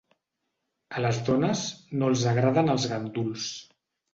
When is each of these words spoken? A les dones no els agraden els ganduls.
A 0.99 1.03
les 1.03 1.19
dones 1.27 1.61
no 1.99 2.09
els 2.13 2.27
agraden 2.35 2.75
els 2.77 2.89
ganduls. 2.95 3.49